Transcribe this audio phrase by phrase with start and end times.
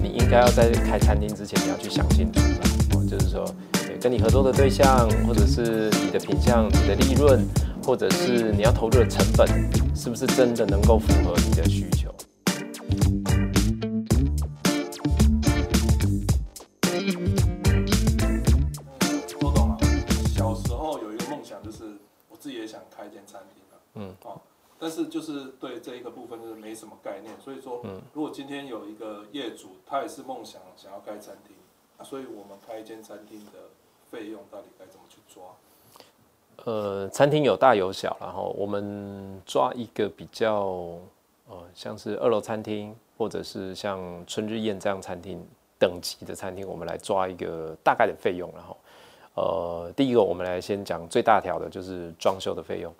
[0.00, 2.40] 你应该要在开餐厅之前，你要去想清楚。
[2.94, 3.44] 哦，就是说，
[4.00, 7.44] 跟你合作的对象，或者是你的品相、你的利润，
[7.82, 9.46] 或者是你要投入的成本，
[9.96, 12.14] 是不是真的能够符合你的需求？
[19.40, 19.78] 都懂了。
[20.34, 21.98] 小时候有一个梦想，就是
[22.28, 23.74] 我自己也想开一间餐厅啊。
[23.94, 24.40] 嗯，哦，
[24.82, 31.54] 但是就是对这一个部分就是没什么概念，所以说，嗯如果今天有一个业主，他也是梦想想要开餐厅，
[31.98, 33.70] 啊，所以我们开一间餐厅的
[34.10, 35.44] 费用到底该怎么去抓？
[36.64, 40.98] 呃，餐厅有大有小，然后我们抓一个比较，
[41.48, 45.40] 呃，像是二楼餐厅，或者是像春日宴这样餐厅
[45.78, 48.76] 等级的餐厅，我们来抓一个大概的费用，然后，
[49.36, 52.92] 呃，第一个我们来先讲最大条的，就是装修的费用。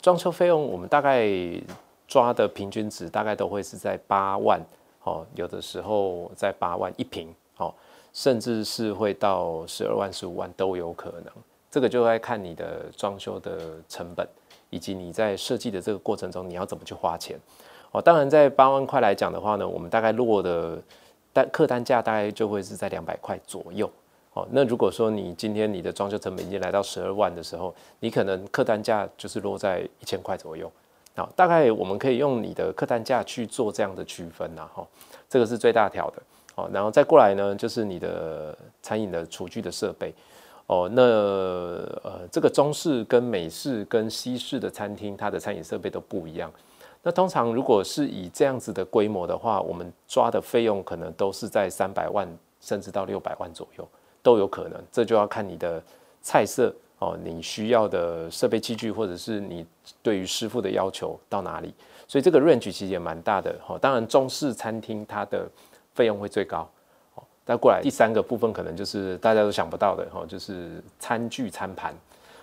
[0.00, 1.28] 装修费用我们大概
[2.08, 4.60] 抓的平均值大概都会是在八万，
[5.04, 7.72] 哦，有的时候在八万一平，哦，
[8.12, 11.32] 甚至是会到十二万、十五万都有可能。
[11.70, 14.26] 这个就要看你的装修的成本，
[14.70, 17.38] 以及你在设计的这个过程中你要怎么去花钱。
[17.92, 20.78] 哦，当然在八万块来讲的话呢，我们大概落的
[21.32, 23.90] 单客单价大概就会是在两百块左右。
[24.36, 30.70] 哦，那如果说你今天你的装修成本已经来到十二万的时候，你可能客单价就是落在一千块左右。
[31.14, 34.86] 好，大概我们可以用你的客单价去做这样的区分呐，哈，
[35.26, 36.22] 这个是最大条的。
[36.56, 40.12] 哦，然后再过来呢，就是你的餐饮的厨具的设备。
[40.66, 46.52] 哦，那呃，这个中式跟美式跟西式的餐厅，它的餐饮设备都不一样。
[47.02, 52.28] 那通常如果是以这样子的规模的话，我们抓的费用可能都是在三百万
[52.60, 53.88] 甚至到六百万左右
[54.26, 54.82] 都有可能。
[54.90, 55.80] 这就要看你的
[56.20, 59.64] 菜色哦，你需要的设备器具，或者是你
[60.02, 61.72] 对于师傅的要求到哪里。
[62.08, 63.54] 所以这个 range 其实也蛮大的。
[63.68, 65.48] 哦，当然中式餐厅它的
[65.94, 66.68] 费用会最高
[67.14, 67.22] 哦。
[67.44, 71.94] 再过来第三个部分，可能就是大家都想不到的哈，就是餐具餐盘。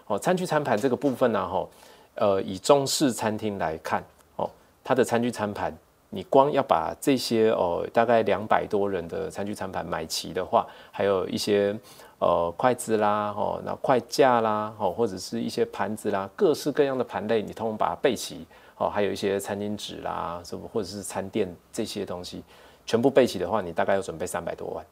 [0.07, 1.67] 哦，餐具餐盘这个部分呢，哈，
[2.15, 4.01] 呃，以中式餐厅来看，
[4.37, 4.49] 哦，
[4.83, 5.75] 它的餐具餐盘，
[6.13, 11.75] 你光要把这些哦，大概两百多人的餐具餐盘买齐的话，还有一些
[12.19, 18.45] 呃筷子啦，哦，那筷架啦，哦，或者是一些盘子啦，各式各样的盘类，你通通把它备齐，
[18.77, 22.43] 哦，还有一些餐巾纸啦，什么或者是餐垫这些东西。
[22.85, 24.85] 全部备齐的话，你大概要准备三百多万。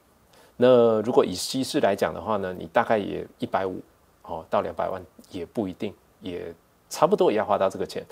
[0.58, 3.80] 那如果以西式来讲的话呢，你大概也一百五
[4.24, 5.00] 哦到两百万
[5.30, 6.52] 也不一定，也
[6.90, 8.04] 差不多也要花到这个钱。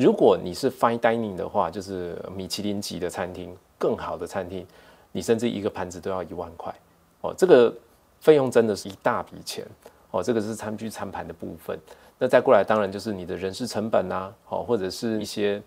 [0.00, 4.66] 如果你是 fine dining 的话，就是米其林级的餐厅，更好的餐厅，
[5.12, 6.74] 你甚至一个盘子都要一万块
[7.20, 7.72] 哦，这个
[8.20, 9.66] 费用真的是一大笔钱
[10.10, 10.22] 哦。
[10.22, 11.78] 这个是餐具餐盘的部分。
[12.18, 15.62] 那再过来，当然就是你的人事成本呐，哦，或者是一些。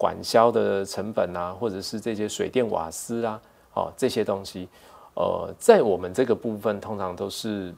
[0.00, 3.42] 管销的成本啊，或者是这些水电瓦斯啊，
[3.74, 4.68] 哦，这些东西，
[5.14, 7.74] 呃，在我们这个部分通常都是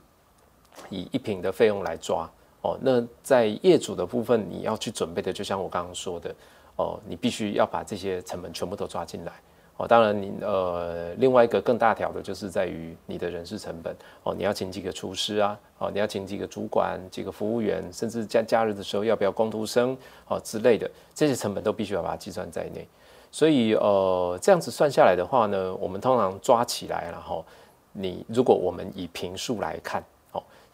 [0.90, 2.30] 以一平的费用来抓
[2.62, 2.78] 哦。
[2.80, 6.34] 那在业主的部分，你要去准备的，就像我刚刚说的
[6.76, 9.32] 哦，你必须要把这些成本全部都抓进来
[9.76, 9.86] 哦。
[9.86, 19.96] 当然，你呃，另外一个更大条的就是在于你的人事成本哦，你要请几个厨师啊，哦，你要请几个主管、几个服务员，甚至假假日的时候要不要工读生
[20.28, 22.86] 哦之类的，这些成本都必须要把它计算在内。
[23.32, 27.44] 所以呃，这样子算下来的话呢，我们通常抓起来，然后
[27.92, 30.02] 你如果我们以平数来看，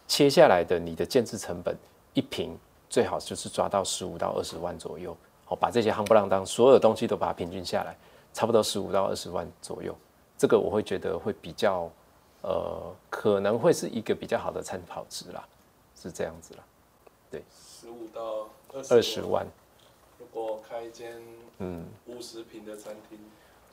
[0.07, 1.75] 切下来的你的建制成本
[2.13, 2.57] 一平
[2.89, 5.15] 最好就是抓到十五到二十万左右，
[5.47, 7.95] 哦，把这些夯不啷当所有东西都把它平均下来，
[8.33, 9.95] 差不多十五到二十万左右，
[10.37, 11.89] 这个我会觉得会比较
[12.41, 15.45] 呃，可能会是一个比较好的参考值啦，
[15.95, 18.47] 是这样子啦，十五到
[18.89, 19.45] 二十万。
[20.19, 21.21] 如果开一间
[21.59, 21.85] 嗯。
[22.05, 23.19] 五十平的餐厅，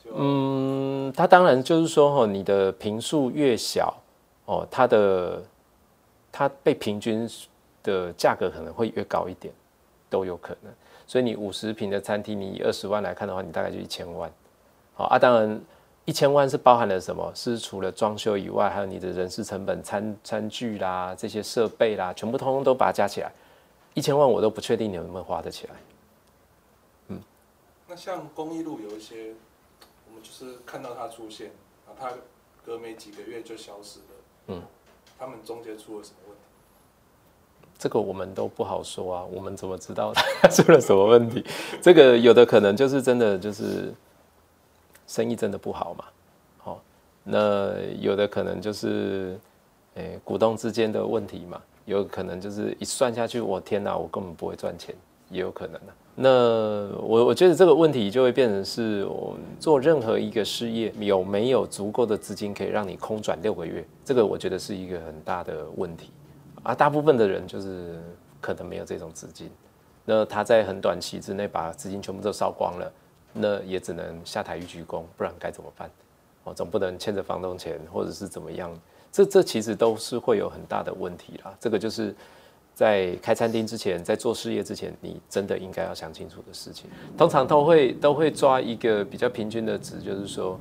[0.03, 3.95] 就嗯，它当然就是说哈，你的平数越小
[4.45, 5.41] 哦，它的
[6.37, 7.25] 它被平均
[7.81, 9.53] 的价格可能会越高一点，
[10.09, 10.73] 都有可能。
[11.07, 14.29] 所以你五十平的餐厅，你以二十万来看的话，你大概就一千万。
[14.95, 15.61] 好啊，当然
[16.03, 17.31] 一千万是包含了什么？
[17.33, 23.31] 是除了装修以外，还有你的人事成本、餐餐具啦、这些设备啦，全部通通都把它加起来，
[23.93, 25.73] 一千万我都不确定你能不能花得起来。
[27.07, 27.23] 嗯
[27.87, 29.33] 那像公益路有一些，
[30.09, 31.51] 我们就是看到它出现，
[31.87, 32.11] 啊，它
[32.65, 34.05] 隔没几个月就消失了。
[34.47, 34.61] 嗯，
[35.17, 36.41] 他们中间出了什么问题？
[37.77, 41.43] 这个我们都不好说啊，我们怎么知道他出了什么问题？
[41.81, 43.93] 这个有的可能就是真的就是
[45.07, 46.05] 生意真的不好嘛，
[46.57, 46.81] 好，
[47.23, 49.37] 那有的可能就是
[49.95, 54.95] 诶、股东之间的问题嘛，有可能就是一算下去，我天哪，我根本不会赚钱，
[55.35, 55.93] 也有可能啊。
[56.17, 56.29] 那
[57.01, 66.11] 我我觉得这个问题就会变成是我做任何一个事业有没有足够的资金可以让你空转六个月，这个我觉得是一个很大的问题
[66.63, 66.73] 啊。
[66.73, 68.01] 大部分的人就是
[68.39, 69.49] 可能没有这种资金，
[70.05, 72.89] 那他在很短期之内把资金全部都烧光了，
[73.33, 75.91] 那也只能下台一鞠躬，不然该怎么办？
[76.45, 78.71] 哦，总不能欠着房东钱或者是怎么样？
[79.11, 81.53] 这这其实都是会有很大的问题啦。
[81.59, 82.15] 这个就是。
[82.75, 86.89] 在开餐厅之前，在做事业之前，你真的应该要想清楚的事情。
[87.17, 90.59] 通常都会都会抓一个比较平均的值，就是说，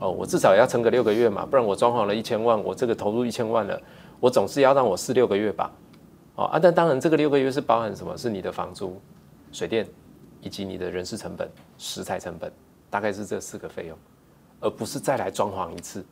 [0.00, 3.80] 哦，我至少要撑个六个月嘛，不然我装潢了一千万，我这个投入一千万了，
[4.18, 5.70] 我总是要让我试六个月吧。
[6.34, 8.18] 哦啊，但当然这个六个月是包含什么？
[8.18, 9.00] 是你的房租、
[9.52, 9.86] 水电
[10.40, 11.48] 以及你的人事成本、
[11.78, 12.50] 食材成本，
[12.90, 13.96] 大概是这四个费用，
[14.58, 16.04] 而不是再来装潢一次。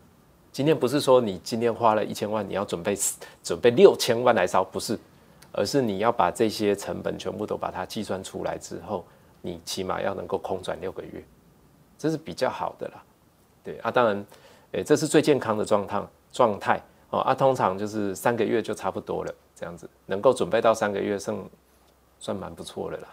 [0.53, 2.97] 今天不是说你今天花了一千万，你要准备
[3.43, 4.97] 准备六千万来烧，不是。
[5.53, 9.05] 而是你要把这些成本全部都把它计算出来之后，
[9.41, 11.23] 你起码要能够空转六个月，
[11.99, 13.03] 这是比较好的啦。
[13.63, 14.27] 对啊，当然，
[14.73, 16.03] 诶，这是最健康的状态
[16.33, 17.21] 状态哦。
[17.21, 21.37] 啊，通常就是三个月就差不多了，这样子能够准备到三个月，算
[22.19, 23.09] 算蛮不错的啦。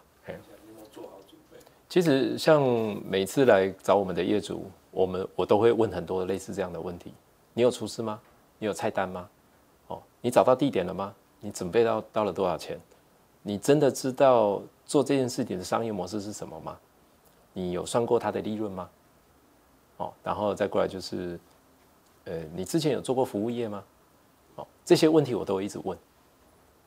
[1.88, 2.62] 其实像
[3.04, 7.12] 每次来找我们的业主，我们我都会问很多类似这样的问题：
[7.52, 8.20] 你有厨师吗？
[8.60, 9.28] 你有菜单吗？
[9.88, 11.14] 哦，你找到地点了吗？
[11.40, 12.80] 你准备到到了多少钱？
[13.42, 16.78] 你真的知道做这件事情的商业模式是什么吗？
[17.54, 18.90] 你有算过它的利润吗？
[19.98, 21.40] 哦，然后再过来就是，
[22.26, 23.84] 呃，你之前有做过服务业吗？
[24.56, 25.98] 哦，这些问题我都会一直问。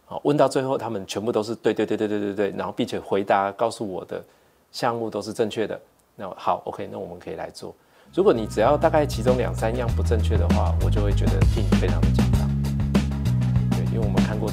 [0.05, 4.23] 好，问到最后，他们全部都是对对对对对对对，然后并且回答告诉我的
[4.71, 5.81] 项目都是正确的。
[6.15, 7.75] 那好，OK，那我们可以来做。
[8.15, 11.99] 如果你只要大概其中两三样不正确的话，我就会觉得替你非常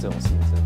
[0.02, 0.59] 这种形式。